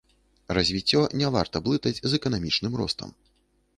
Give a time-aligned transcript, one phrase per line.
[0.57, 3.09] Развіццё не варта блытаць з эканамічным ростам.